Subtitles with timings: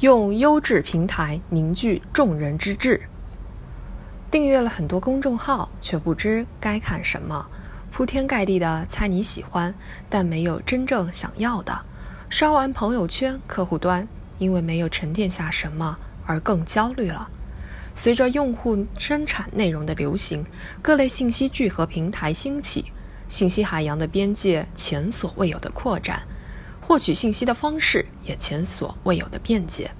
[0.00, 3.00] 用优质平台凝聚众人之智。
[4.28, 7.46] 订阅了很多公众号，却不知该看什么，
[7.92, 9.72] 铺天盖地的猜你喜欢，
[10.10, 11.80] 但没有真正想要的。
[12.28, 14.06] 刷完朋友圈，客户端
[14.38, 17.30] 因为没有沉淀下什么而更焦虑了。
[17.94, 20.44] 随着用户生产内容的流行，
[20.82, 22.86] 各类信息聚合平台兴起，
[23.28, 26.20] 信息海洋的边界前所未有的扩展。
[26.86, 29.90] 获取信息的方式也前所未有的便捷，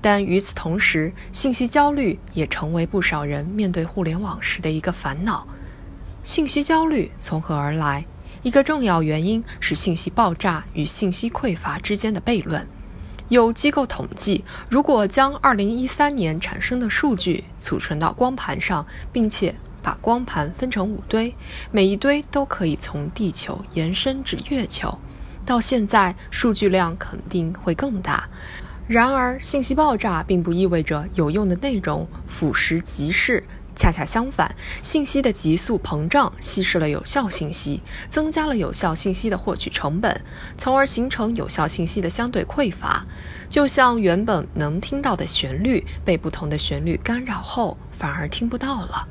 [0.00, 5.46] 但与此同时，信息焦虑也成为不少人面对互联网时的一个烦恼。
[6.24, 8.04] 信息焦虑从何而来？
[8.42, 12.66] 一个重要原因是信息爆炸与信息匮乏之间的悖论。
[13.28, 21.32] 有机构统计，如果将2013年产生的数据储存到光盘上，并且把光盘分成五堆，
[21.70, 24.98] 每一堆都可以从地球延伸至月球。
[25.44, 28.28] 到现在，数据量肯定会更大。
[28.88, 33.42] 然而，信息爆炸并不意味着有用的内容腐蚀即逝，
[33.74, 40.20] 恰恰相反，信息的急速膨胀稀释了有效信息，增加了有效信息的获取成本，
[40.58, 43.06] 从而形成有效信息的相对匮乏。
[43.48, 49.08] 就像原本能听到的旋律被不同的旋律干扰后，反而听不到了。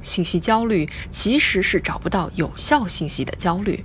[0.00, 3.84] 信息焦虑其实是找不到有效信息的焦虑。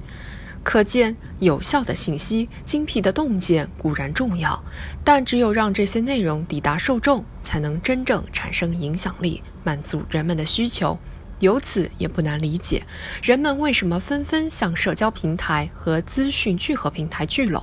[0.64, 4.64] 可见，有效的信息、精辟的洞见固然重要，
[5.04, 10.98] 但只有让这些内容抵达受众，才能真正产生影响力，满足人们的需求。
[11.40, 12.84] 由此也不难理解，
[13.22, 17.62] 人们为什么纷纷向社交平台和资讯聚合平台聚拢，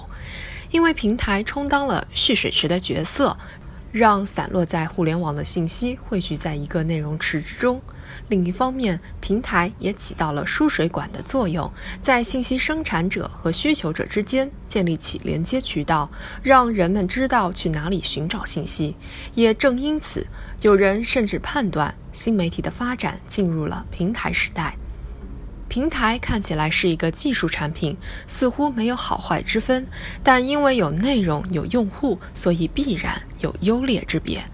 [0.70, 3.38] 因为平台充当了蓄水池的角色。
[3.92, 7.80] 让散落在互联网的信息汇聚在一个内容池之中。
[8.28, 16.10] 另一方面，平台也起到了输水管的作用，在信息生产者和需求者之间建立起连接渠道，
[16.42, 18.96] 让人们知道去哪里寻找信息。
[19.34, 20.26] 也正因此，
[20.62, 24.76] 有人甚至判断新媒体的发展进入了平台时代。
[25.68, 29.86] 平台看起来是一个技术产品，似乎没有好坏之分，
[30.22, 34.44] 但因为有内容、有用户，所以必然有优劣之别。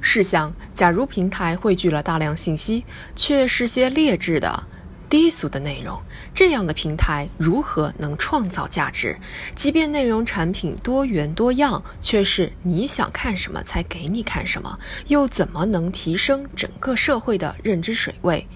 [0.00, 4.64] 试想，假如平台汇聚了大量信息，却是些劣质的、
[5.08, 6.02] 低俗的内容，
[6.34, 9.16] 这样的平台如何能创造价值？
[9.54, 18.48] 即便内容产品多元多样，却是你想看什么才给你看什么，又怎么能提升整个社会的认知水位？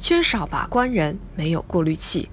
[0.00, 2.28] 缺少把关人，没有过滤器，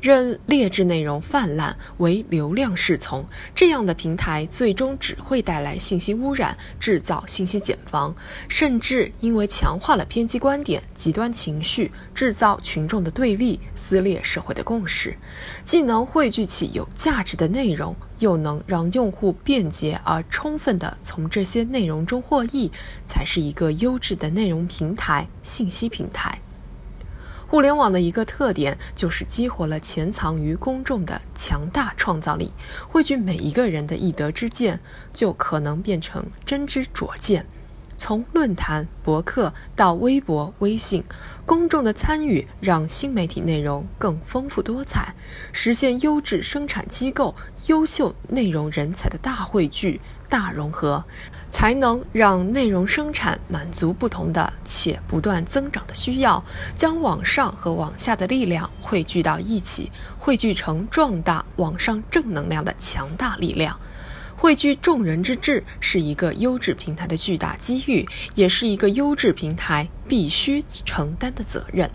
[0.00, 3.24] 任劣质内容泛滥，为流量侍从，
[3.54, 8.14] 这样的平台最终只会带来信息污染，制造信息茧房，
[8.48, 15.16] 甚至因为强化了偏激观点、极端情绪，制造群众的对立，撕裂社会的共识。
[15.64, 22.70] 既能汇聚起有价值的内容，又能让用户便捷而充分地从这些内容中获益，
[23.04, 26.40] 才是一个优质的内容平台、信息平台。
[27.50, 32.52] 互联网的一个特点就是激活了潜藏于公众的强大创造力，
[32.88, 34.78] 汇聚每一个人的一德之见，
[35.12, 37.44] 就可能变成真知灼见。
[38.00, 41.04] 从论坛、博客到微博、微信，
[41.44, 45.14] 公众的参与让新媒体内容更丰富多彩，
[45.52, 50.00] 实现优质生产机构、优秀内容人才的大汇聚。
[50.30, 51.04] 大融合，
[51.50, 56.42] 才能让内容生产满足不同的且不断增长的需要，
[56.76, 59.90] 将网上和网下的力量汇聚到一起，
[60.20, 63.76] 汇聚成壮大网上正能量的强大力量。
[64.40, 71.90] 汇聚众人之智是一个优质平台的巨大机遇，也是一个优质平台必须承担的责任。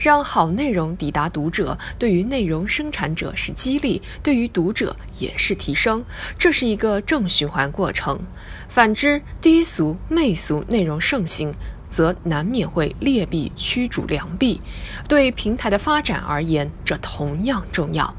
[0.00, 6.04] 让好内容抵达读者，对于内容生产者是激励，对于读者也是提升，
[6.36, 8.18] 这是一个正循环过程。
[8.68, 11.54] 反之，低俗、媚俗内容盛行，
[11.88, 14.60] 则难免会劣币驱逐良币。
[15.08, 18.12] 对平台的发展而言，这同样重要。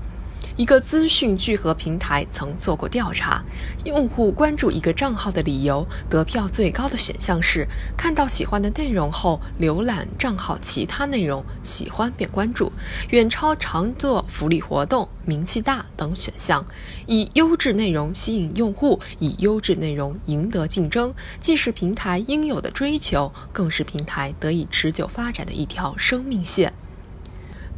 [0.61, 3.43] 一个资讯聚合平台曾做过调查，
[3.83, 12.71] 用户关注一个账号的理由，得票最高的选项是看到喜欢的内容后浏览账号其他内容，喜欢便关注，
[13.09, 16.63] 远超常做福利活动、名气大等选项。
[17.07, 26.71] 以优质内容吸引用户，以优质内容赢得竞争，既是平台应有的追求，更是平台得以持久发展的一条生命线。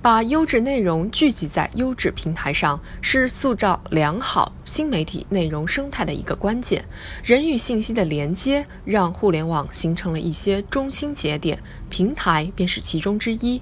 [0.04, 6.84] 把优质内容聚集在优质平台上，是塑造良好新媒体内容生态的一个关键。
[7.24, 11.58] 人与信息的连接，让互联网形成了一些中心节点，
[11.90, 13.62] 平台便是其中之一。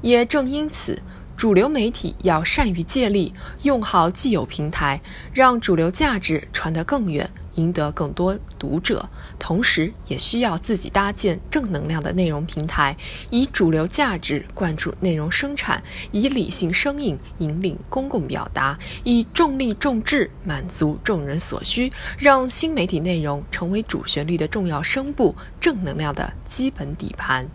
[0.00, 1.02] 也正因此，
[1.36, 3.34] 主流媒体要善于借力，
[3.64, 4.98] 用好既有平台，
[5.34, 9.08] 让主流价值传得更远，赢得更多读者，
[9.38, 12.96] 同时也需要自己搭建正能量的内容平台，
[13.30, 27.48] 以主流价值灌注内容生产，以理性声音引领公共表达，以重力重质满足众人所需，让新媒体内容成为主旋律的重要声部，正能量的基本底盘。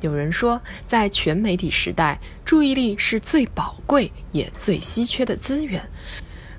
[0.00, 5.88] 有人说，在全媒体时代，注意力是最宝贵也最稀缺的资源。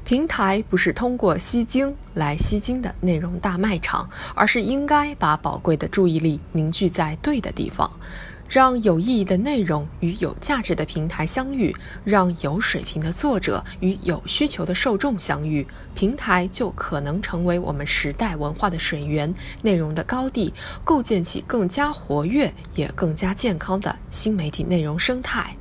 [0.09, 7.88] 平台不是通过吸睛来吸睛的内容大卖场，而是应该把宝贵的注意力凝聚在对的地方。
[8.47, 15.63] 让有意义的内容与有价值的平台相遇，让有水平的作者与有需求的受众相遇，
[15.94, 20.51] 平台就可能成为我们时代文化的水源、内容的高地，
[20.83, 25.56] 构建起更加活跃也更加健康的新媒体内容生态。